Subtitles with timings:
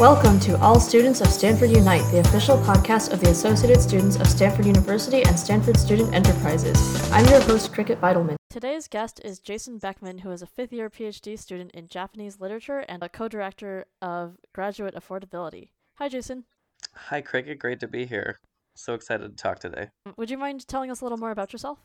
[0.00, 4.26] Welcome to All Students of Stanford Unite, the official podcast of the Associated Students of
[4.26, 7.12] Stanford University and Stanford Student Enterprises.
[7.12, 8.36] I'm your host, Cricket Beidelman.
[8.48, 12.78] Today's guest is Jason Beckman, who is a fifth year PhD student in Japanese literature
[12.88, 15.68] and a co director of Graduate Affordability.
[15.96, 16.44] Hi, Jason.
[16.94, 17.58] Hi, Cricket.
[17.58, 18.38] Great to be here.
[18.76, 19.90] So excited to talk today.
[20.06, 21.78] Um, would you mind telling us a little more about yourself?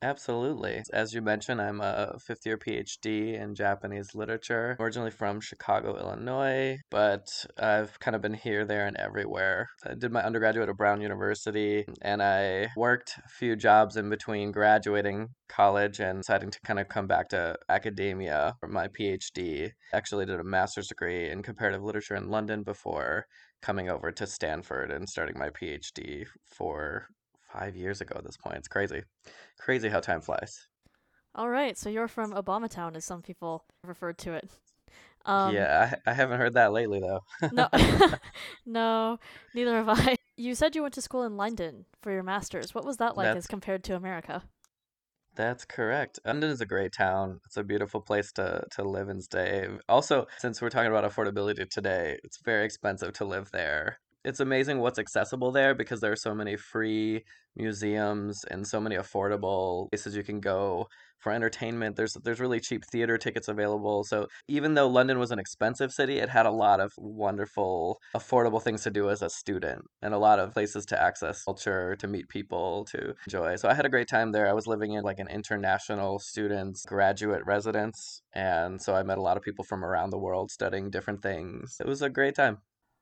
[0.00, 0.82] Absolutely.
[0.92, 6.78] As you mentioned, I'm a fifth year PhD in Japanese literature, originally from Chicago, Illinois,
[6.88, 7.26] but
[7.58, 9.68] I've kind of been here, there, and everywhere.
[9.84, 14.52] I did my undergraduate at Brown University, and I worked a few jobs in between
[14.52, 19.72] graduating college and deciding to kind of come back to academia for my PhD.
[19.92, 23.26] Actually, did a master's degree in comparative literature in London before
[23.62, 27.08] coming over to Stanford and starting my PhD for
[27.52, 28.56] five years ago at this point.
[28.56, 29.02] It's crazy.
[29.58, 30.66] Crazy how time flies.
[31.34, 31.76] All right.
[31.76, 34.48] So you're from Obama Town, as some people referred to it.
[35.26, 37.20] Um, yeah, I, I haven't heard that lately, though.
[37.52, 37.68] no,
[38.66, 39.18] no,
[39.54, 40.16] neither have I.
[40.36, 42.74] You said you went to school in London for your master's.
[42.74, 43.38] What was that like That's...
[43.38, 44.42] as compared to America?
[45.34, 46.18] That's correct.
[46.24, 47.40] London is a great town.
[47.44, 49.68] It's a beautiful place to, to live and stay.
[49.88, 54.80] Also, since we're talking about affordability today, it's very expensive to live there it's amazing
[54.80, 57.24] what's accessible there because there are so many free
[57.56, 60.86] museums and so many affordable places you can go
[61.18, 61.96] for entertainment.
[61.96, 64.04] There's there's really cheap theater tickets available.
[64.04, 68.62] So even though London was an expensive city, it had a lot of wonderful affordable
[68.62, 72.06] things to do as a student and a lot of places to access culture, to
[72.06, 73.56] meet people, to enjoy.
[73.56, 74.48] So I had a great time there.
[74.48, 79.22] I was living in like an international students graduate residence and so I met a
[79.22, 81.76] lot of people from around the world studying different things.
[81.80, 82.58] It was a great time.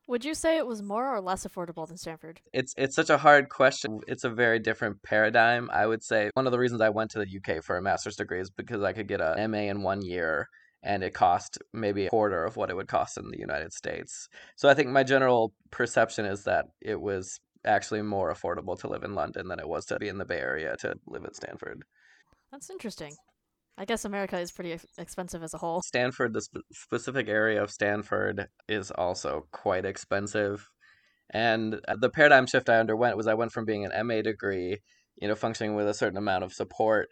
[0.08, 2.40] Would you say it was more or less affordable than Stanford?
[2.52, 4.00] It's it's such a hard question.
[4.06, 5.68] It's a very different paradigm.
[5.72, 8.16] I would say one of the reasons I went to the UK for a master's
[8.16, 10.48] degree is because I could get an MA in one year
[10.82, 14.28] and it cost maybe a quarter of what it would cost in the United States.
[14.54, 19.02] So I think my general perception is that it was actually more affordable to live
[19.02, 21.82] in London than it was to be in the Bay Area to live at Stanford.
[22.52, 23.16] That's interesting.
[23.78, 25.82] I guess America is pretty expensive as a whole.
[25.82, 30.68] Stanford, the sp- specific area of Stanford, is also quite expensive.
[31.30, 34.78] And uh, the paradigm shift I underwent was I went from being an MA degree,
[35.16, 37.08] you know, functioning with a certain amount of support,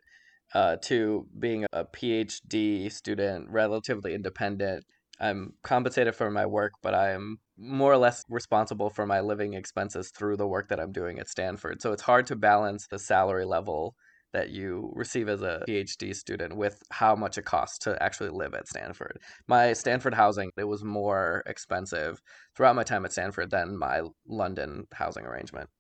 [0.55, 4.85] uh, to being a PhD student, relatively independent.
[5.21, 9.55] I'm compensated for my work, but I am more or less responsible for my living
[9.55, 11.83] expenses through the work that I'm doing at Stanford.
[11.83, 13.95] So it's hard to balance the salary level
[14.35, 18.53] that you receive as a PhD student with how much it costs to actually live
[18.53, 19.21] at Stanford.
[19.47, 22.21] My Stanford housing, it was more expensive
[22.55, 25.71] throughout my time at Stanford than my London housing arrangement.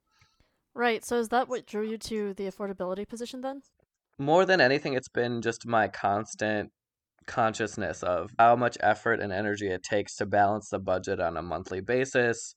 [0.72, 1.04] Right.
[1.04, 3.62] So is that what drew you to the affordability position then?
[4.18, 6.70] More than anything, it's been just my constant
[7.26, 11.42] consciousness of how much effort and energy it takes to balance the budget on a
[11.42, 12.54] monthly basis,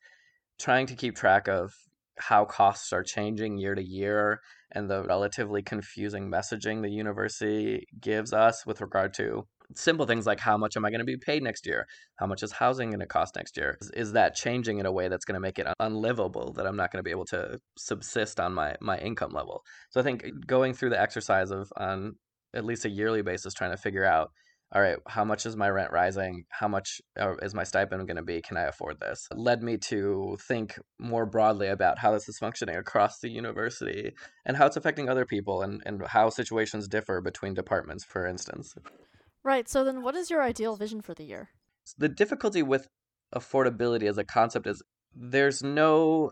[0.59, 1.74] trying to keep track of
[2.19, 4.40] how costs are changing year to year
[4.72, 10.39] and the relatively confusing messaging the university gives us with regard to simple things like
[10.39, 11.88] how much am I going to be paid next year?
[12.17, 13.78] How much is housing going to cost next year?
[13.81, 16.78] Is, is that changing in a way that's going to make it unlivable that I'm
[16.78, 19.63] not going to be able to subsist on my my income level?
[19.89, 22.16] So I think uh, going through the exercise of on
[22.53, 24.31] at least a yearly basis trying to figure out
[24.73, 26.44] all right, how much is my rent rising?
[26.50, 28.41] How much uh, is my stipend going to be?
[28.41, 29.28] Can I afford this?
[29.33, 34.11] Led me to think more broadly about how this is functioning across the university
[34.45, 38.75] and how it's affecting other people and, and how situations differ between departments, for instance.
[39.41, 39.69] Right.
[39.69, 41.49] So, then what is your ideal vision for the year?
[41.97, 42.89] The difficulty with
[43.34, 44.84] affordability as a concept is
[45.16, 46.31] there's no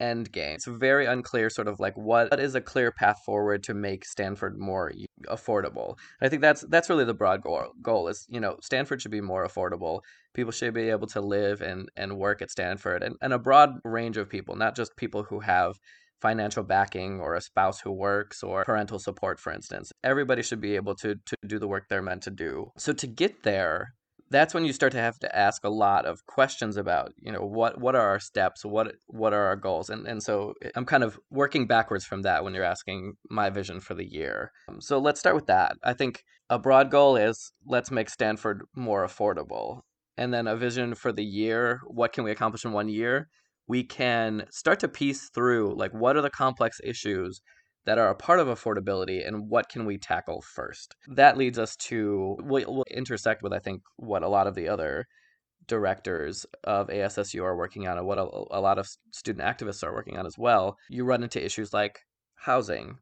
[0.00, 0.54] end game.
[0.54, 4.04] It's very unclear, sort of like what, what is a clear path forward to make
[4.04, 4.92] Stanford more
[5.26, 5.96] affordable.
[6.20, 7.72] I think that's that's really the broad goal.
[7.82, 10.00] Goal is you know Stanford should be more affordable.
[10.34, 13.70] People should be able to live and and work at Stanford, and and a broad
[13.84, 15.78] range of people, not just people who have
[16.20, 20.74] financial backing or a spouse who works or parental support for instance everybody should be
[20.74, 23.92] able to to do the work they're meant to do so to get there
[24.34, 27.40] that's when you start to have to ask a lot of questions about you know
[27.40, 28.64] what what are our steps?
[28.64, 29.90] What what are our goals?
[29.90, 33.50] And and so eh, i'm kind of working backwards from that when you're asking my
[33.50, 34.50] vision for the year.
[34.68, 35.76] Um, so let's start with that.
[35.82, 39.80] I think a broad goal is let's make stanford more affordable.
[40.16, 43.28] And then a vision for the year what can we accomplish in one year?
[43.66, 47.40] We can start to piece through like what are the complex issues
[47.86, 50.94] that are a part of affordability and what can we tackle first.
[51.08, 55.06] That leads us to, we'll, intersect with, I think, what a lot of the other
[55.66, 59.94] directors of ASSU are working on and what a, a lot of student activists are
[59.94, 60.76] working on as well.
[60.88, 62.00] You run into issues like
[62.36, 62.98] housing,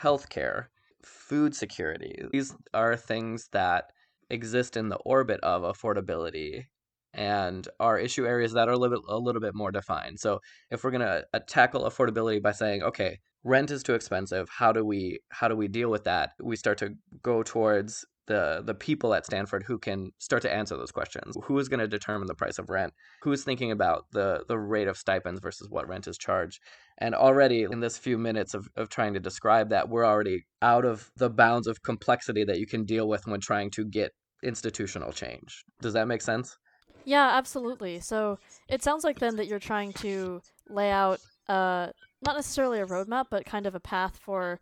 [0.00, 0.66] healthcare,
[1.04, 2.24] food security.
[2.32, 3.84] These are things that
[4.28, 6.66] exist in the orbit of affordability
[7.14, 10.20] and our issue areas that are a little bit, a little bit more defined.
[10.20, 10.40] So
[10.70, 14.72] if we're going to uh, tackle affordability by saying, okay, rent is too expensive, how
[14.72, 16.32] do we how do we deal with that?
[16.42, 20.76] We start to go towards the the people at Stanford who can start to answer
[20.76, 21.36] those questions.
[21.44, 22.92] Who is going to determine the price of rent?
[23.22, 26.60] Who's thinking about the the rate of stipends versus what rent is charged?
[26.98, 30.84] And already in this few minutes of, of trying to describe that, we're already out
[30.84, 35.12] of the bounds of complexity that you can deal with when trying to get institutional
[35.12, 35.64] change.
[35.80, 36.56] Does that make sense?
[37.04, 38.00] Yeah, absolutely.
[38.00, 38.38] So
[38.68, 41.88] it sounds like then that you're trying to lay out uh
[42.22, 44.60] not necessarily a roadmap, but kind of a path for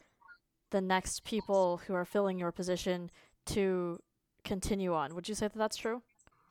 [0.70, 3.10] the next people who are filling your position
[3.46, 3.98] to
[4.44, 5.14] continue on.
[5.14, 6.02] Would you say that that's true?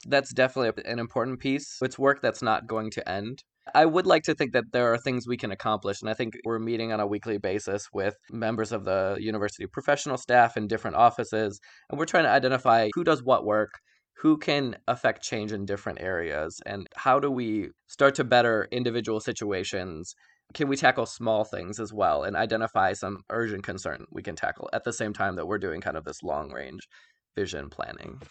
[0.05, 1.77] That's definitely an important piece.
[1.81, 3.43] It's work that's not going to end.
[3.75, 6.37] I would like to think that there are things we can accomplish, and I think
[6.45, 10.95] we're meeting on a weekly basis with members of the university professional staff in different
[10.95, 11.59] offices,
[11.89, 13.71] and we're trying to identify who does what work,
[14.19, 19.19] who can affect change in different areas, and how do we start to better individual
[19.19, 20.15] situations?
[20.53, 24.69] Can we tackle small things as well and identify some urgent concern we can tackle
[24.73, 26.87] at the same time that we're doing kind of this long range
[27.35, 28.21] vision planning?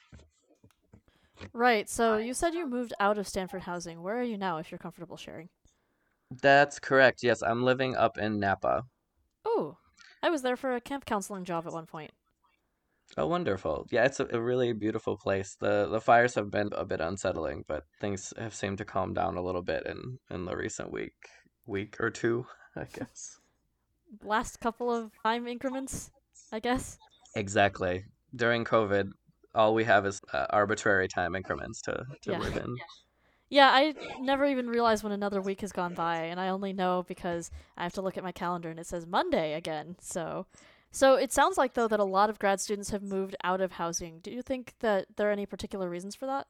[1.53, 4.03] Right so you said you moved out of stanford housing.
[4.03, 5.51] Where are you now if you're comfortable sharing?
[6.43, 8.83] That's correct yes i'm living up in napa.
[9.45, 9.77] Oh
[10.23, 12.11] i was there for a camp counseling job at one point
[13.17, 13.87] Oh, wonderful!
[13.91, 15.57] Yeah, it's a, a, really beautiful place.
[15.59, 19.37] the The fires have been a bit unsettling, but things have seemed to calm down
[19.37, 21.15] a little bit in in the recent week
[21.67, 23.39] week or two, I guess.
[24.23, 26.11] Last couple of time increments,
[26.53, 26.99] I guess.
[27.35, 28.05] Exactly.
[28.35, 29.11] During COVID,
[29.55, 32.39] all we have is uh, arbitrary time increments to, to yeah.
[32.39, 32.77] live in.
[33.49, 37.05] Yeah, I never even realized when another week has gone by, and I only know
[37.07, 39.97] because I have to look at my calendar and it says Monday again.
[40.01, 40.47] So,
[40.91, 43.73] so it sounds like though that a lot of grad students have moved out of
[43.73, 44.21] housing.
[44.21, 46.47] Do you think that there are any particular reasons for that?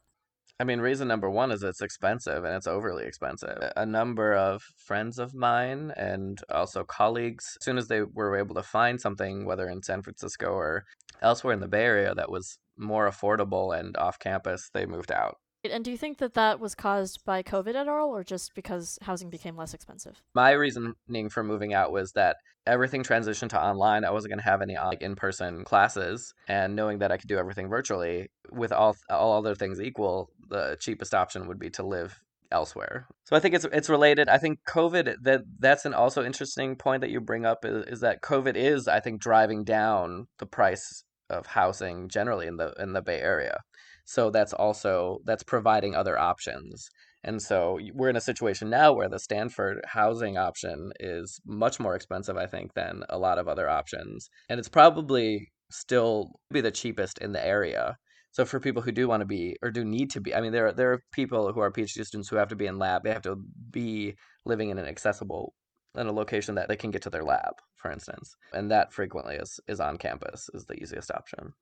[0.58, 3.58] I mean, reason number one is it's expensive and it's overly expensive.
[3.76, 8.54] A number of friends of mine and also colleagues, as soon as they were able
[8.54, 10.84] to find something, whether in San Francisco or
[11.20, 15.36] elsewhere in the Bay Area, that was more affordable and off campus, they moved out.
[15.70, 18.98] And do you think that that was caused by COVID at all, or just because
[19.02, 20.22] housing became less expensive?
[20.34, 22.36] My reasoning for moving out was that
[22.66, 24.04] everything transitioned to online.
[24.04, 27.38] I wasn't going to have any like in-person classes, and knowing that I could do
[27.38, 32.20] everything virtually, with all all other things equal, the cheapest option would be to live
[32.52, 33.06] elsewhere.
[33.24, 34.28] So I think it's it's related.
[34.28, 38.00] I think COVID that that's an also interesting point that you bring up is, is
[38.00, 42.92] that COVID is I think driving down the price of housing generally in the in
[42.92, 43.60] the Bay Area.
[44.06, 46.88] So that's also that's providing other options.
[47.24, 51.96] And so we're in a situation now where the Stanford housing option is much more
[51.96, 54.30] expensive, I think, than a lot of other options.
[54.48, 57.96] And it's probably still be the cheapest in the area.
[58.30, 60.52] So for people who do want to be or do need to be, I mean,
[60.52, 63.02] there are, there are people who are PhD students who have to be in lab.
[63.02, 63.36] They have to
[63.70, 64.14] be
[64.44, 65.52] living in an accessible
[65.96, 69.36] in a location that they can get to their lab, for instance, and that frequently
[69.36, 71.54] is is on campus is the easiest option.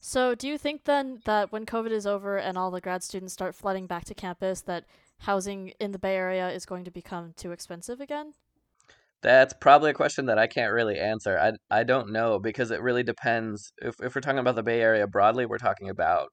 [0.00, 3.32] So, do you think then that when COVID is over and all the grad students
[3.32, 4.84] start flooding back to campus, that
[5.18, 8.34] housing in the Bay Area is going to become too expensive again?
[9.22, 11.36] That's probably a question that I can't really answer.
[11.38, 13.72] I, I don't know because it really depends.
[13.82, 16.28] If, if we're talking about the Bay Area broadly, we're talking about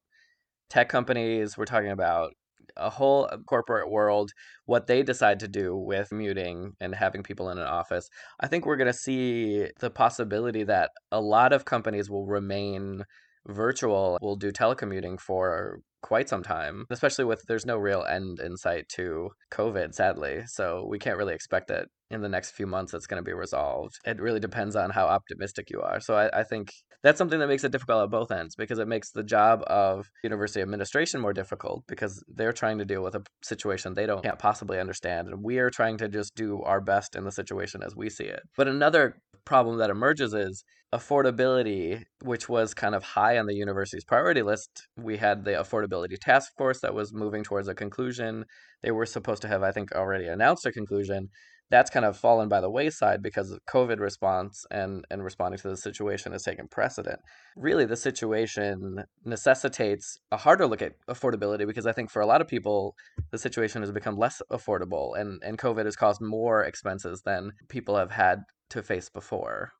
[0.70, 2.34] tech companies, we're talking about
[2.78, 4.32] a whole uh, corporate world,
[4.66, 8.10] what they decide to do with muting and having people in an office.
[8.40, 13.04] I think we're going to see the possibility that a lot of companies will remain
[13.48, 18.56] virtual will do telecommuting for quite some time, especially with there's no real end in
[18.58, 20.44] sight to COVID, sadly.
[20.46, 23.34] So we can't really expect that in the next few months it's going to be
[23.34, 23.96] resolved.
[24.06, 26.00] It really depends on how optimistic you are.
[26.00, 26.72] So I, I think
[27.02, 30.08] that's something that makes it difficult at both ends because it makes the job of
[30.24, 34.40] university administration more difficult because they're trying to deal with a situation they don't can't
[34.40, 37.96] possibly understand and we are trying to just do our best in the situation as
[37.96, 38.42] we see it.
[38.56, 44.06] But another problem that emerges is affordability, which was kind of high on the university's
[44.06, 44.88] priority list.
[44.98, 48.46] We had the affordability task force that was moving towards a conclusion.
[48.82, 51.30] They were supposed to have, I think, already announced a conclusion.
[51.72, 55.70] That's kind of fallen by the wayside because of COVID response and, and responding to
[55.70, 57.20] the situation has taken precedent.
[57.56, 62.42] Really, the situation necessitates a harder look at affordability because I think for a lot
[62.42, 62.96] of people,
[63.32, 67.98] the situation has become less affordable and, and COVID has caused more expenses than people
[67.98, 69.74] have had to face before.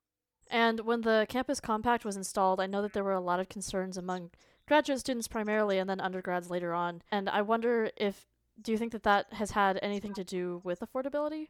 [0.50, 3.50] And when the campus compact was installed, I know that there were a lot of
[3.50, 4.32] concerns among
[4.68, 7.02] graduate students primarily and then undergrads later on.
[7.12, 8.28] And I wonder if
[8.62, 11.50] do you think that that has had anything to do with affordability?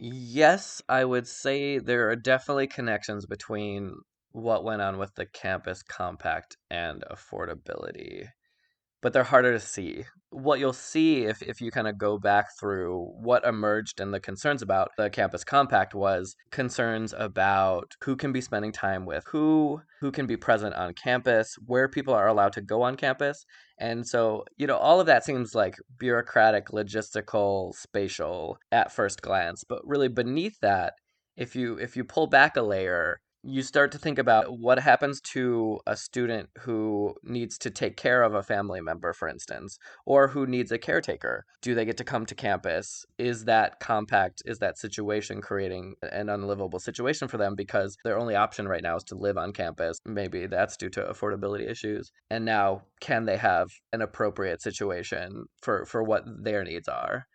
[0.00, 4.00] Yes, I would say there are definitely connections between
[4.32, 8.30] what went on with the campus compact and affordability.
[9.02, 10.04] But they're harder to see.
[10.30, 14.20] What you'll see if, if you kind of go back through what emerged and the
[14.20, 19.80] concerns about the campus compact was concerns about who can be spending time with, who
[20.00, 23.44] who can be present on campus, where people are allowed to go on campus.
[23.78, 29.64] And so, you know, all of that seems like bureaucratic, logistical, spatial at first glance,
[29.64, 30.94] but really beneath that,
[31.36, 35.20] if you if you pull back a layer, you start to think about what happens
[35.20, 40.28] to a student who needs to take care of a family member, for instance, or
[40.28, 41.46] who needs a caretaker.
[41.62, 43.06] Do they get to come to campus?
[43.18, 48.34] Is that compact, is that situation creating an unlivable situation for them because their only
[48.34, 49.98] option right now is to live on campus?
[50.04, 52.10] Maybe that's due to affordability issues.
[52.30, 57.26] And now, can they have an appropriate situation for, for what their needs are?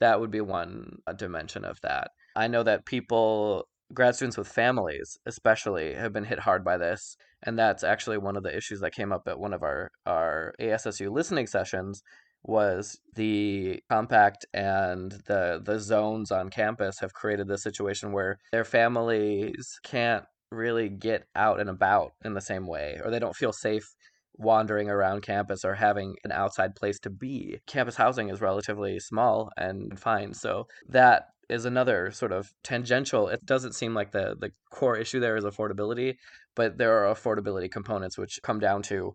[0.00, 2.10] That would be one uh, dimension of that.
[2.34, 7.16] I know that people grad students with families especially have been hit hard by this
[7.42, 10.54] and that's actually one of the issues that came up at one of our our
[10.60, 12.02] ASSU listening sessions
[12.44, 18.64] was the compact and the the zones on campus have created this situation where their
[18.64, 23.52] families can't really get out and about in the same way or they don't feel
[23.52, 23.94] safe
[24.36, 27.60] wandering around campus or having an outside place to be.
[27.66, 33.28] Campus housing is relatively small and fine, so that is another sort of tangential.
[33.28, 36.16] It doesn't seem like the the core issue there is affordability,
[36.56, 39.14] but there are affordability components which come down to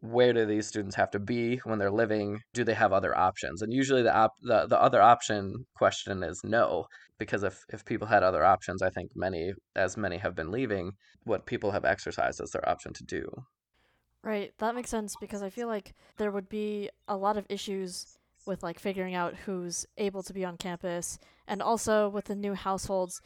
[0.00, 2.40] where do these students have to be when they're living?
[2.52, 3.62] Do they have other options?
[3.62, 6.86] And usually the op- the, the other option question is no,
[7.18, 10.92] because if, if people had other options, I think many as many have been leaving,
[11.24, 13.26] what people have exercised as their option to do.
[14.22, 18.18] Right, that makes sense because I feel like there would be a lot of issues
[18.46, 21.18] with like figuring out who's able to be on campus.
[21.46, 23.20] And also with the new households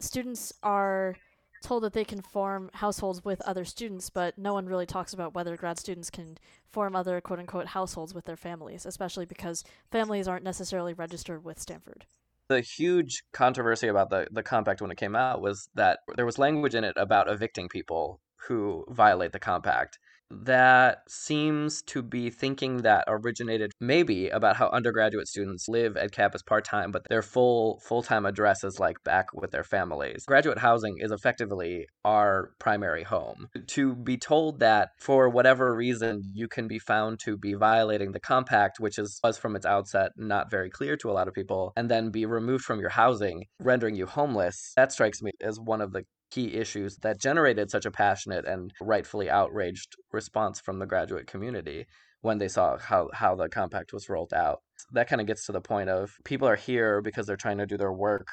[0.00, 1.16] students are
[1.62, 5.34] told that they can form households with other students but no one really talks about
[5.34, 10.28] whether grad students can form other quote unquote households with their families especially because families
[10.28, 12.06] aren't necessarily registered with Stanford.
[12.48, 16.38] The huge controversy about the, the compact when it came out was that there was
[16.38, 19.98] language in it about evicting people who violate the compact
[20.30, 26.42] that seems to be thinking that originated maybe about how undergraduate students live at campus
[26.42, 30.24] part-time but their full full-time address is like back with their families.
[30.26, 33.48] Graduate housing is effectively our primary home.
[33.68, 38.20] To be told that for whatever reason you can be found to be violating the
[38.20, 41.72] compact which is was from its outset not very clear to a lot of people
[41.76, 45.80] and then be removed from your housing rendering you homeless that strikes me as one
[45.80, 50.86] of the key issues that generated such a passionate and rightfully outraged response from the
[50.86, 51.86] graduate community
[52.20, 54.58] when they saw how, how the compact was rolled out.
[54.92, 57.66] That kind of gets to the point of people are here because they're trying to
[57.66, 58.26] do their work,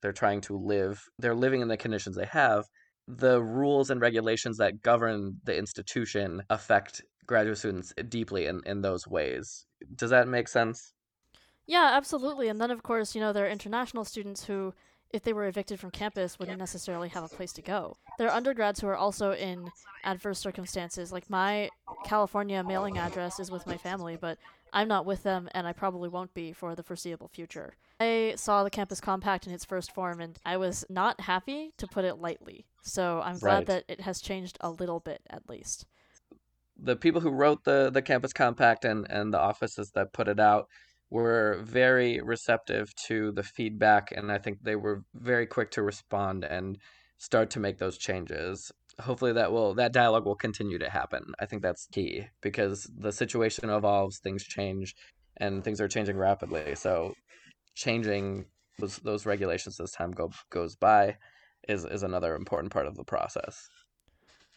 [0.00, 2.64] they're trying to live, they're living in the conditions they have.
[3.08, 9.06] The rules and regulations that govern the institution affect graduate students deeply in, in those
[9.08, 9.66] ways.
[9.96, 10.92] Does that make sense?
[11.66, 12.48] Yeah, absolutely.
[12.48, 14.74] And then, of course, you know, there are international students who
[15.12, 17.96] if they were evicted from campus, wouldn't necessarily have a place to go.
[18.18, 19.70] There are undergrads who are also in
[20.04, 21.12] adverse circumstances.
[21.12, 21.68] Like my
[22.04, 24.38] California mailing address is with my family, but
[24.72, 27.74] I'm not with them, and I probably won't be for the foreseeable future.
[28.00, 31.86] I saw the campus compact in its first form, and I was not happy, to
[31.86, 32.64] put it lightly.
[32.82, 33.66] So I'm glad right.
[33.66, 35.86] that it has changed a little bit, at least.
[36.82, 40.40] The people who wrote the, the campus compact and, and the offices that put it
[40.40, 40.68] out
[41.12, 46.42] were very receptive to the feedback and I think they were very quick to respond
[46.42, 46.78] and
[47.18, 48.72] start to make those changes.
[48.98, 51.34] Hopefully that will that dialogue will continue to happen.
[51.38, 54.94] I think that's key because the situation evolves, things change
[55.36, 56.74] and things are changing rapidly.
[56.76, 57.12] So
[57.74, 58.46] changing
[58.78, 61.18] those those regulations as time go, goes by
[61.68, 63.68] is is another important part of the process.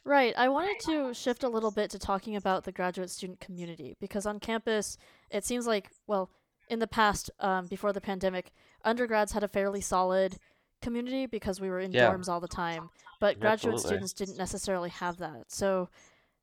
[0.05, 0.33] Right.
[0.37, 4.25] I wanted to shift a little bit to talking about the graduate student community because
[4.25, 4.97] on campus
[5.29, 6.29] it seems like well
[6.69, 8.51] in the past, um, before the pandemic,
[8.83, 10.37] undergrads had a fairly solid
[10.81, 12.11] community because we were in yeah.
[12.11, 14.07] dorms all the time, but graduate Absolutely.
[14.07, 15.45] students didn't necessarily have that.
[15.51, 15.89] So,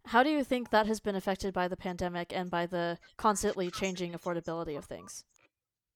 [0.06, 3.70] how do you think that has been affected by the pandemic and by the constantly
[3.70, 5.24] changing affordability of things?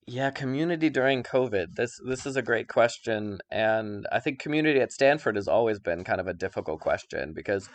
[0.07, 1.75] Yeah, community during COVID.
[1.75, 6.05] This this is a great question, and I think community at Stanford has always been
[6.05, 7.69] kind of a difficult question because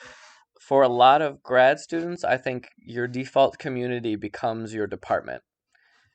[0.61, 5.41] for a lot of grad students, I think your default community becomes your department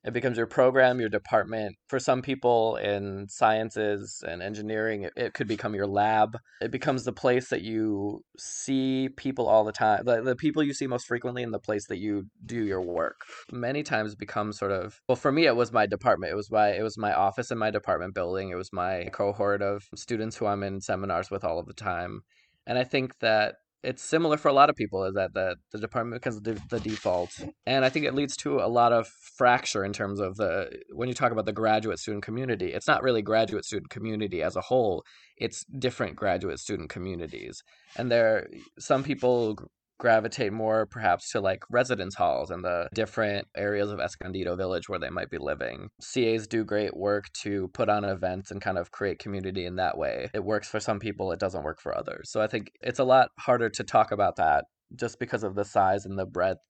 [0.07, 1.75] it becomes your program, your department.
[1.89, 6.39] For some people in sciences and engineering, it, it could become your lab.
[6.61, 10.05] It becomes the place that you see people all the time.
[10.05, 13.23] The, the people you see most frequently in the place that you do your work.
[13.51, 16.33] Many times become sort of well for me it was my department.
[16.33, 18.51] It was my it was my office in my department building.
[18.51, 22.21] It was my cohort of students who I'm in seminars with all of the time.
[22.67, 25.79] And I think that it's similar for a lot of people is that the, the
[25.79, 27.31] department becomes the, the default
[27.67, 29.07] and i think it leads to a lot of
[29.37, 33.03] fracture in terms of the when you talk about the graduate student community it's not
[33.03, 35.05] really graduate student community as a whole
[35.37, 37.63] it's different graduate student communities
[37.97, 39.57] and there some people
[39.99, 44.99] gravitate more perhaps to like residence halls and the different areas of Escondido Village where
[44.99, 45.89] they might be living.
[46.13, 49.97] CAs do great work to put on events and kind of create community in that
[49.97, 50.29] way.
[50.35, 52.31] It works for some people, it doesn't work for others.
[52.31, 55.65] So I think it's a lot harder to talk about that just because of the
[55.65, 56.61] size and the breadth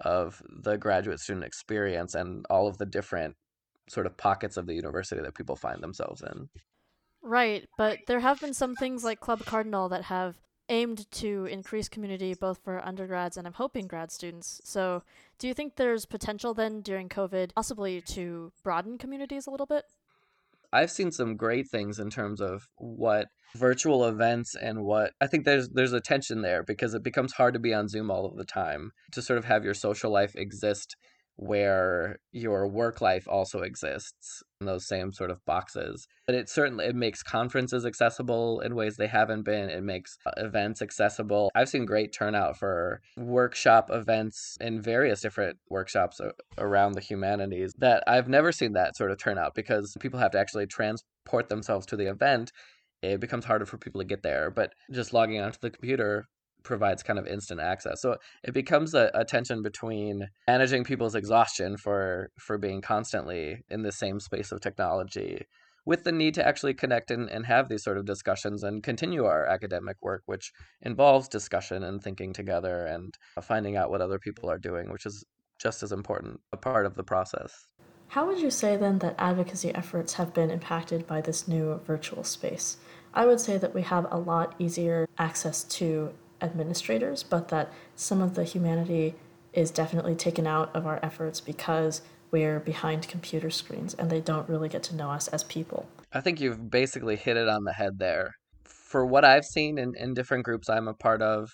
[0.00, 3.34] of the graduate student experience and all of the different
[3.88, 6.48] sort of pockets of the university that people find themselves in.
[7.22, 10.36] Right, but there have been some things like Club Cardinal that have
[10.68, 14.60] aimed to increase community both for undergrads and I'm hoping grad students.
[14.64, 15.02] So,
[15.38, 19.84] do you think there's potential then during COVID possibly to broaden communities a little bit?
[20.72, 25.44] I've seen some great things in terms of what virtual events and what I think
[25.44, 28.36] there's there's a tension there because it becomes hard to be on Zoom all of
[28.36, 30.96] the time to sort of have your social life exist
[31.38, 36.08] where your work life also exists in those same sort of boxes.
[36.26, 39.70] But it certainly it makes conferences accessible in ways they haven't been.
[39.70, 41.52] It makes uh, events accessible.
[41.54, 46.20] I've seen great turnout for workshop events in various different workshops
[46.58, 50.38] around the humanities that i've never seen that sort of turnout because people have to
[50.38, 52.50] actually transport themselves to the event.
[53.00, 54.50] It becomes harder for people to get there.
[54.50, 56.26] But just logging onto the computer
[56.68, 58.00] provides kind of instant access.
[58.00, 63.82] So it becomes a, a, tension between managing people's exhaustion for for being constantly in
[63.82, 65.46] the same space of technology
[65.84, 69.24] with the need to actually connect and, and have these sort of discussions and continue
[69.24, 74.50] our academic work, which involves discussion and thinking together and finding out what other people
[74.50, 75.24] are doing, which is
[75.58, 77.66] just as important a part of the process.
[78.08, 82.22] How would you say then that advocacy efforts have been impacted by this new virtual
[82.22, 82.76] space?
[83.14, 88.22] I would say that we have a lot easier access to administrators, but that some
[88.22, 89.14] of the humanity
[89.52, 94.48] is definitely taken out of our efforts because we're behind computer screens and they don't
[94.48, 95.88] really get to know us as people.
[96.12, 98.34] I think you've basically hit it on the head there.
[98.64, 101.50] For what I've seen in, in different groups I'm a part of,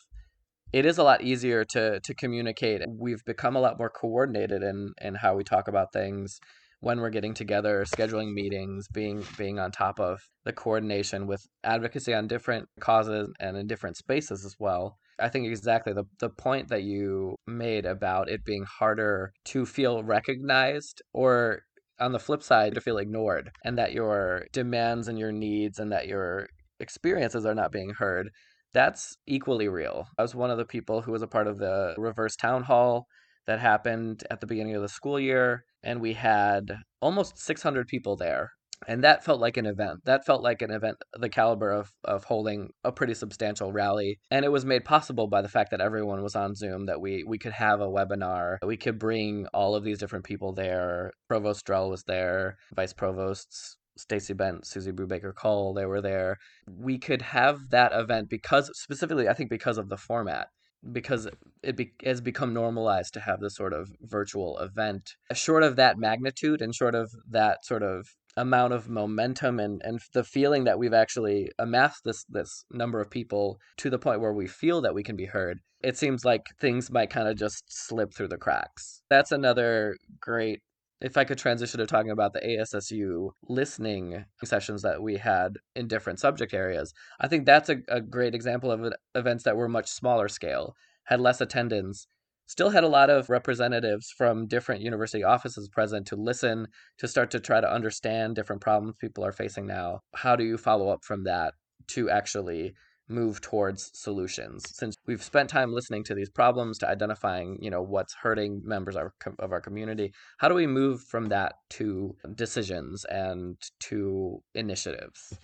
[0.72, 2.82] it is a lot easier to to communicate.
[2.88, 6.40] We've become a lot more coordinated in, in how we talk about things
[6.84, 12.12] when we're getting together, scheduling meetings, being being on top of the coordination with advocacy
[12.12, 14.98] on different causes and in different spaces as well.
[15.18, 20.02] I think exactly the the point that you made about it being harder to feel
[20.02, 21.62] recognized or
[21.98, 25.90] on the flip side to feel ignored and that your demands and your needs and
[25.90, 26.48] that your
[26.80, 28.28] experiences are not being heard
[28.74, 30.08] that's equally real.
[30.18, 33.06] I was one of the people who was a part of the reverse town hall
[33.46, 38.16] that happened at the beginning of the school year and we had almost 600 people
[38.16, 38.52] there.
[38.86, 40.00] And that felt like an event.
[40.04, 44.18] That felt like an event the caliber of, of holding a pretty substantial rally.
[44.30, 47.24] And it was made possible by the fact that everyone was on zoom that we
[47.26, 48.58] we could have a webinar.
[48.62, 51.12] We could bring all of these different people there.
[51.28, 56.38] Provost drell was there vice provosts Stacey Bent, Susie Brubaker Cole, they were there.
[56.68, 60.48] We could have that event because, specifically, I think because of the format
[60.92, 61.28] because
[61.62, 65.14] it be- has become normalized to have this sort of virtual event.
[65.32, 70.00] Short of that magnitude and short of that sort of amount of momentum and, and
[70.12, 74.32] the feeling that we've actually amassed this this number of people to the point where
[74.32, 77.64] we feel that we can be heard, it seems like things might kind of just
[77.68, 79.02] slip through the cracks.
[79.08, 80.60] That's another great
[81.00, 85.88] if I could transition to talking about the ASSU listening sessions that we had in
[85.88, 89.88] different subject areas, I think that's a, a great example of events that were much
[89.88, 92.06] smaller scale, had less attendance,
[92.46, 97.30] still had a lot of representatives from different university offices present to listen, to start
[97.30, 100.00] to try to understand different problems people are facing now.
[100.14, 101.54] How do you follow up from that
[101.88, 102.74] to actually
[103.08, 104.64] move towards solutions.
[104.72, 108.96] Since we've spent time listening to these problems to identifying you know what's hurting members
[108.96, 114.42] of our, of our community how do we move from that to decisions and to
[114.54, 115.38] initiatives?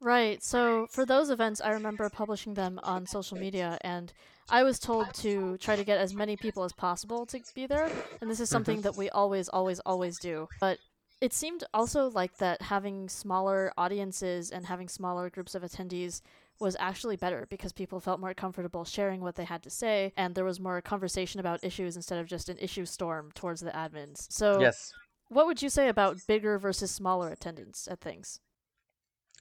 [0.00, 0.42] Right.
[0.42, 4.12] So for those events i remember publishing them on social media and
[4.48, 7.90] i was told to try to get as many people as possible to be there
[8.20, 8.82] and this is something mm-hmm.
[8.82, 10.48] that we always always always do.
[10.60, 10.78] But
[11.20, 16.20] it seemed also like that having smaller audiences and having smaller groups of attendees
[16.60, 20.34] was actually better because people felt more comfortable sharing what they had to say and
[20.34, 24.26] there was more conversation about issues instead of just an issue storm towards the admins.
[24.30, 24.92] So Yes.
[25.28, 28.40] What would you say about bigger versus smaller attendance at things?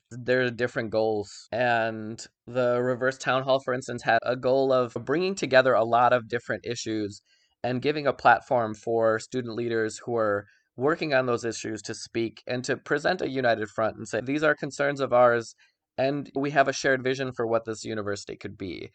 [0.10, 1.48] There are different goals.
[1.52, 6.14] And the reverse town hall, for instance, had a goal of bringing together a lot
[6.14, 7.22] of different issues
[7.64, 12.42] and giving a platform for student leaders who are working on those issues to speak
[12.48, 15.56] and to present a united front and say, these are concerns of ours
[15.98, 18.92] and we have a shared vision for what this university could be.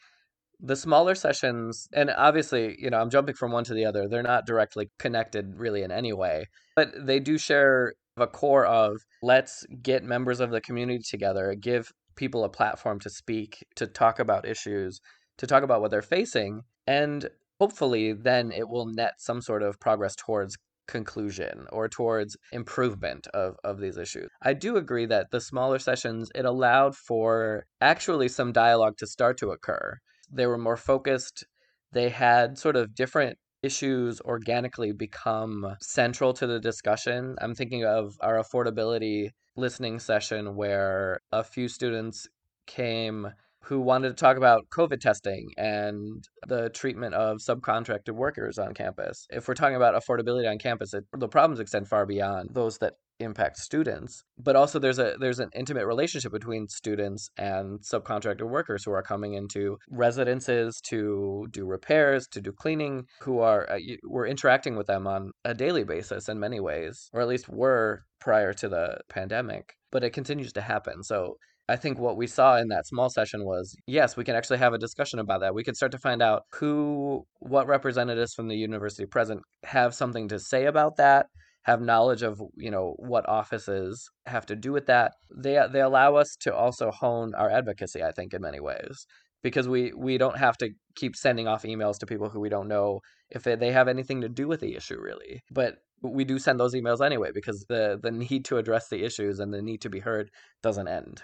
[0.60, 4.22] The smaller sessions, and obviously, you know, I'm jumping from one to the other, they're
[4.22, 9.64] not directly connected really in any way, but they do share a core of let's
[9.82, 14.46] get members of the community together, give people a platform to speak, to talk about
[14.46, 15.00] issues,
[15.38, 19.80] to talk about what they're facing, and hopefully then it will net some sort of
[19.80, 24.28] progress towards conclusion or towards improvement of, of these issues.
[24.42, 29.38] I do agree that the smaller sessions, it allowed for actually some dialogue to start
[29.38, 29.98] to occur.
[30.32, 31.44] They were more focused.
[31.92, 37.36] They had sort of different issues organically become central to the discussion.
[37.40, 42.26] I'm thinking of our affordability listening session where a few students
[42.66, 43.28] came
[43.64, 49.26] who wanted to talk about COVID testing and the treatment of subcontracted workers on campus.
[49.30, 52.94] If we're talking about affordability on campus, it, the problems extend far beyond those that
[53.20, 58.82] impact students but also there's a there's an intimate relationship between students and subcontracted workers
[58.82, 64.26] who are coming into residences to do repairs to do cleaning who are uh, we're
[64.26, 68.52] interacting with them on a daily basis in many ways or at least were prior
[68.52, 71.36] to the pandemic but it continues to happen so
[71.70, 74.72] I think what we saw in that small session was yes, we can actually have
[74.72, 75.54] a discussion about that.
[75.54, 80.26] We can start to find out who, what representatives from the university present have something
[80.28, 81.26] to say about that,
[81.62, 85.12] have knowledge of you know what offices have to do with that.
[85.34, 88.02] They they allow us to also hone our advocacy.
[88.02, 89.06] I think in many ways
[89.42, 92.68] because we we don't have to keep sending off emails to people who we don't
[92.68, 96.38] know if they, they have anything to do with the issue really but we do
[96.38, 99.80] send those emails anyway because the the need to address the issues and the need
[99.80, 100.30] to be heard
[100.62, 101.22] doesn't end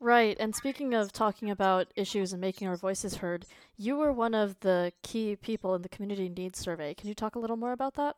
[0.00, 0.36] Right.
[0.38, 4.60] And speaking of talking about issues and making our voices heard, you were one of
[4.60, 6.94] the key people in the community needs survey.
[6.94, 8.16] Can you talk a little more about that?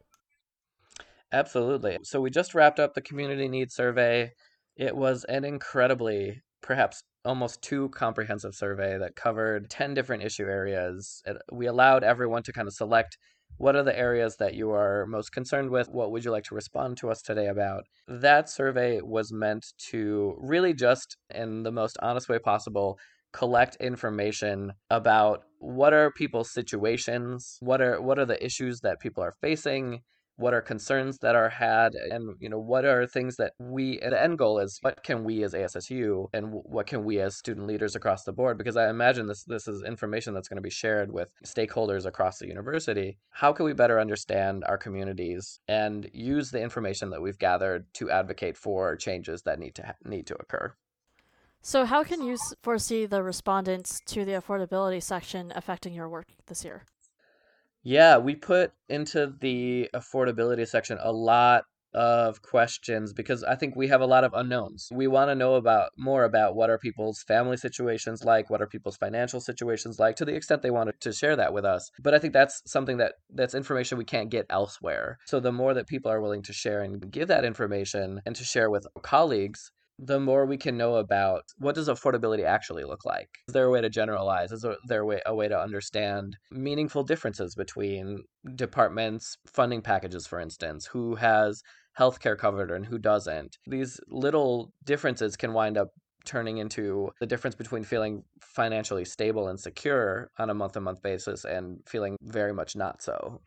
[1.33, 1.99] Absolutely.
[2.03, 4.33] So we just wrapped up the community needs survey.
[4.77, 11.23] It was an incredibly, perhaps almost too comprehensive survey that covered 10 different issue areas.
[11.53, 13.17] We allowed everyone to kind of select
[13.57, 15.89] what are the areas that you are most concerned with?
[15.89, 17.85] What would you like to respond to us today about?
[18.09, 22.99] That survey was meant to really just, in the most honest way possible,
[23.33, 29.23] collect information about what are people's situations, what are what are the issues that people
[29.23, 30.01] are facing,
[30.37, 34.21] what are concerns that are had and you know what are things that we the
[34.21, 37.95] end goal is what can we as ASSU and what can we as student leaders
[37.95, 38.57] across the board?
[38.57, 42.39] Because I imagine this this is information that's going to be shared with stakeholders across
[42.39, 43.19] the university.
[43.31, 48.11] How can we better understand our communities and use the information that we've gathered to
[48.11, 50.75] advocate for changes that need to need to occur?
[51.63, 56.65] So how can you foresee the respondents to the affordability section affecting your work this
[56.65, 56.87] year
[57.83, 63.89] yeah, we put into the affordability section a lot of questions because I think we
[63.89, 64.89] have a lot of unknowns.
[64.93, 68.67] We want to know about more about what are people's family situations like, what are
[68.67, 71.91] people's financial situations like to the extent they wanted to share that with us.
[72.01, 75.19] But I think that's something that that's information we can't get elsewhere.
[75.27, 78.45] So the more that people are willing to share and give that information and to
[78.45, 83.29] share with colleagues, the more we can know about what does affordability actually look like?
[83.49, 84.51] Is there a way to generalize?
[84.51, 90.41] Is there a way, a way to understand meaningful differences between departments funding packages for
[90.41, 91.63] instance who has
[91.99, 93.59] healthcare covered and who doesn't?
[93.67, 95.89] These little differences can wind up
[96.25, 101.03] turning into the difference between feeling financially stable and secure on a month to month
[101.03, 103.41] basis and feeling very much not so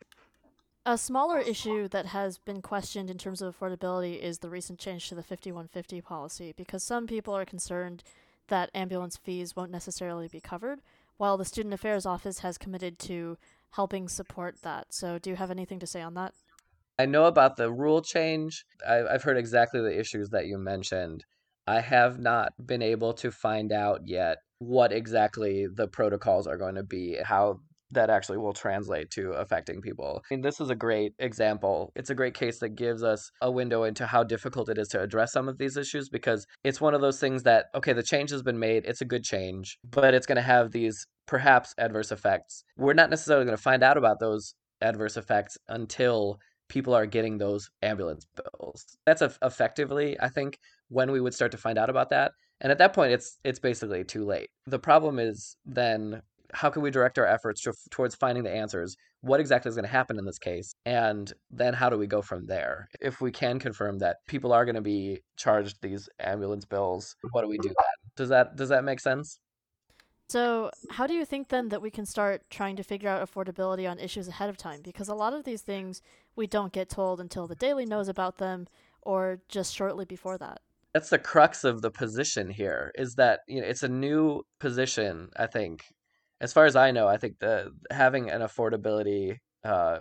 [0.86, 5.08] a smaller issue that has been questioned in terms of affordability is the recent change
[5.08, 8.02] to the 5150 policy because some people are concerned
[8.48, 10.80] that ambulance fees won't necessarily be covered,
[11.16, 13.38] while the Student Affairs Office has committed to
[13.70, 14.92] helping support that.
[14.92, 16.34] So, do you have anything to say on that?
[16.98, 18.64] I know about the rule change.
[18.86, 21.24] I've heard exactly the issues that you mentioned.
[21.66, 26.74] I have not been able to find out yet what exactly the protocols are going
[26.74, 27.60] to be, how
[27.94, 30.22] that actually will translate to affecting people.
[30.30, 31.92] I mean, this is a great example.
[31.96, 35.00] It's a great case that gives us a window into how difficult it is to
[35.00, 38.30] address some of these issues because it's one of those things that, okay, the change
[38.30, 42.12] has been made, it's a good change, but it's going to have these perhaps adverse
[42.12, 42.64] effects.
[42.76, 47.38] We're not necessarily going to find out about those adverse effects until people are getting
[47.38, 48.84] those ambulance bills.
[49.06, 52.32] That's effectively, I think, when we would start to find out about that.
[52.60, 54.48] And at that point, it's it's basically too late.
[54.66, 56.22] The problem is then
[56.54, 58.96] how can we direct our efforts to, towards finding the answers?
[59.20, 60.74] What exactly is going to happen in this case?
[60.86, 62.88] And then how do we go from there?
[63.00, 67.42] If we can confirm that people are going to be charged these ambulance bills, what
[67.42, 68.10] do we do then?
[68.16, 69.40] Does that does that make sense?
[70.30, 73.88] So, how do you think then that we can start trying to figure out affordability
[73.88, 74.80] on issues ahead of time?
[74.82, 76.00] Because a lot of these things
[76.34, 78.66] we don't get told until the daily knows about them
[79.02, 80.60] or just shortly before that.
[80.94, 85.28] that's the crux of the position here is that you know it's a new position
[85.36, 85.82] i think
[86.40, 89.98] as far as i know i think the having an affordability uh,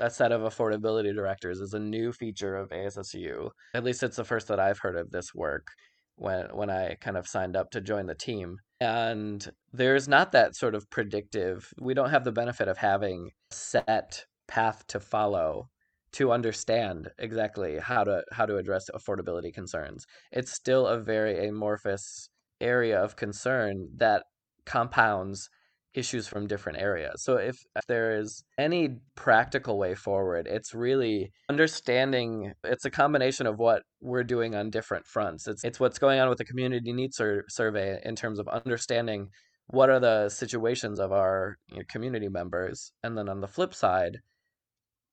[0.00, 3.50] a set of affordability directors is a new feature of ASSU.
[3.74, 5.68] At least it's the first that I've heard of this work
[6.16, 8.56] when when I kind of signed up to join the team.
[8.80, 11.72] And there's not that sort of predictive.
[11.80, 15.68] We don't have the benefit of having set path to follow
[16.12, 20.06] to understand exactly how to how to address affordability concerns.
[20.32, 22.30] It's still a very amorphous
[22.60, 24.24] area of concern that
[24.66, 25.50] compounds
[25.94, 27.22] issues from different areas.
[27.22, 27.56] So if,
[27.88, 34.24] there is any practical way forward, it's really understanding it's a combination of what we're
[34.24, 35.48] doing on different fronts.
[35.48, 39.28] It's it's what's going on with the community needs sur- survey in terms of understanding
[39.68, 43.74] what are the situations of our you know, community members and then on the flip
[43.74, 44.18] side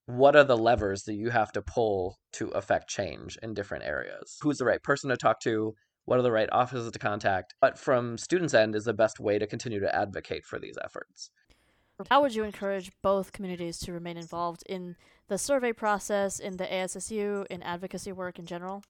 [0.06, 4.38] what are the levers that you have to pull to affect change in different areas
[4.40, 5.74] who's the right person to talk to
[6.08, 9.38] what are the right offices to contact but from students end is the best way
[9.38, 11.30] to continue to advocate for these efforts
[12.10, 14.96] how would you encourage both communities to remain involved in
[15.28, 18.82] the survey process in the ASSU in advocacy work in general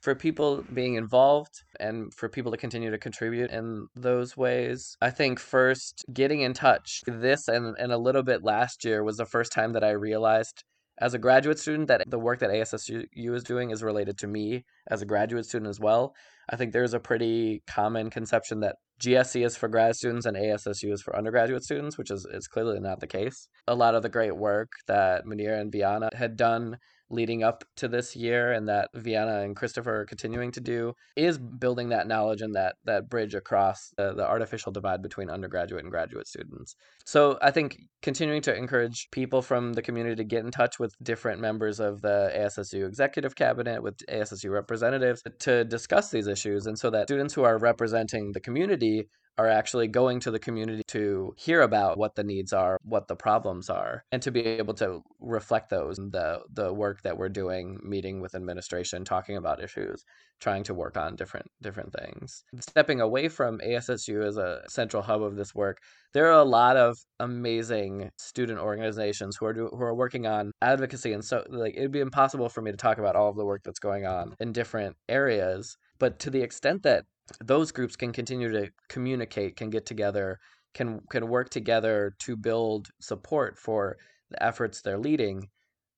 [0.00, 4.96] for people being involved and for people to continue to contribute in those ways.
[5.00, 7.02] I think first getting in touch.
[7.06, 10.64] This and, and a little bit last year was the first time that I realized
[11.00, 14.64] as a graduate student that the work that ASSU is doing is related to me
[14.88, 16.14] as a graduate student as well.
[16.48, 20.92] I think there's a pretty common conception that GSC is for grad students and ASSU
[20.92, 23.48] is for undergraduate students, which is, is clearly not the case.
[23.66, 26.76] A lot of the great work that Munira and Viana had done
[27.10, 31.38] leading up to this year and that Viana and Christopher are continuing to do is
[31.38, 35.90] building that knowledge and that that bridge across the, the artificial divide between undergraduate and
[35.90, 36.76] graduate students.
[37.04, 40.94] So I think continuing to encourage people from the community to get in touch with
[41.02, 46.78] different members of the ASSU executive cabinet, with ASSU representatives to discuss these issues and
[46.78, 51.34] so that students who are representing the community are actually going to the community to
[51.36, 55.02] hear about what the needs are, what the problems are, and to be able to
[55.18, 60.04] reflect those in the the work that we're doing, meeting with administration, talking about issues,
[60.40, 62.44] trying to work on different different things.
[62.60, 65.78] Stepping away from ASSU as a central hub of this work,
[66.12, 70.52] there are a lot of amazing student organizations who are do, who are working on
[70.60, 73.44] advocacy and so like it'd be impossible for me to talk about all of the
[73.44, 77.04] work that's going on in different areas but to the extent that
[77.44, 80.38] those groups can continue to communicate, can get together,
[80.74, 83.96] can can work together to build support for
[84.30, 85.48] the efforts they're leading.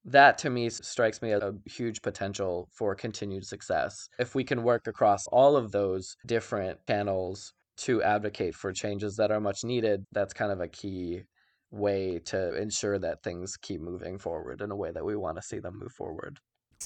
[0.05, 4.09] That to me strikes me as a huge potential for continued success.
[4.19, 9.31] If we can work across all of those different channels to advocate for changes that
[9.31, 11.23] are much needed, that's kind of a key
[11.71, 15.43] way to ensure that things keep moving forward in a way that we want to
[15.43, 16.39] see them move forward.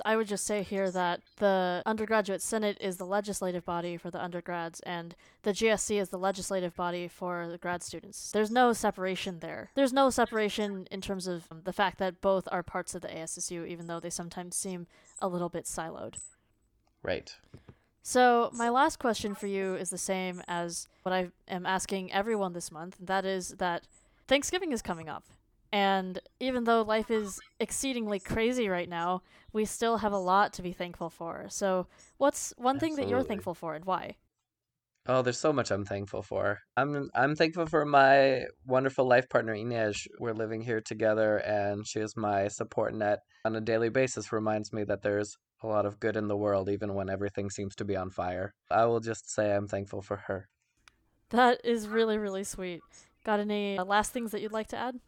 [0.05, 4.23] I would just say here that the undergraduate senate is the legislative body for the
[4.23, 8.31] undergrads, and the GSC is the legislative body for the grad students.
[8.33, 9.71] There's no separation there.
[9.75, 13.09] There's no separation in terms of um, the fact that both are parts of the
[13.09, 14.87] ASSU, even though they sometimes seem
[15.21, 16.17] a little bit siloed.
[17.03, 17.35] Right.
[18.03, 22.53] So, my last question for you is the same as what I am asking everyone
[22.53, 23.87] this month, and that is that
[24.29, 25.25] Thanksgiving is coming up.
[25.73, 30.63] And even though life is exceedingly crazy right now, we still have a lot to
[30.63, 31.47] be thankful for.
[31.49, 32.79] So, what's one Absolutely.
[32.79, 34.17] thing that you're thankful for and why?
[35.09, 36.61] Oh, there's so much I'm thankful for.
[36.77, 40.07] I'm I'm thankful for my wonderful life partner Inez.
[40.19, 44.73] We're living here together and she is my support net on a daily basis reminds
[44.73, 47.85] me that there's a lot of good in the world even when everything seems to
[47.85, 48.55] be on fire.
[48.71, 50.49] I will just say I'm thankful for her.
[51.31, 52.83] That is really really sweet.
[53.25, 55.01] Got any uh, last things that you'd like to add?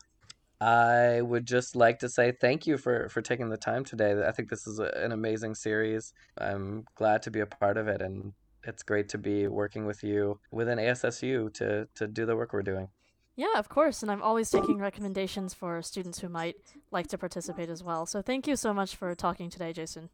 [0.60, 4.20] I would just like to say thank you for, for taking the time today.
[4.26, 6.12] I think this is a, an amazing series.
[6.36, 8.32] I'm glad to be a part of it, and
[8.64, 12.62] it's great to be working with you within ASSU to, to do the work we're
[12.62, 12.88] doing.
[13.36, 14.02] Yeah, of course.
[14.02, 16.56] And I'm always taking recommendations for students who might
[16.90, 18.04] like to participate as well.
[18.04, 20.08] So thank you so much for talking today, Jason.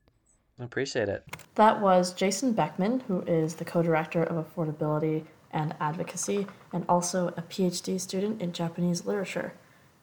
[0.60, 1.24] I appreciate it.
[1.54, 7.28] That was Jason Beckman, who is the co director of affordability and advocacy, and also
[7.28, 9.54] a PhD student in Japanese literature.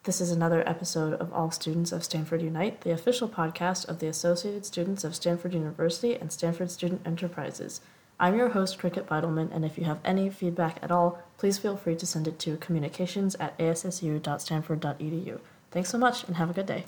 [0.04, 4.08] This is another episode of All Students of Stanford Unite, the official podcast of the
[4.08, 7.82] Associated Students of Stanford University and Stanford Student Enterprises.
[8.20, 11.78] I'm your host, Cricket Beidelman, and if you have any feedback at all, please feel
[11.78, 15.40] free to send it to communications at assu.stanford.edu.
[15.70, 16.86] Thanks so much and have a good day.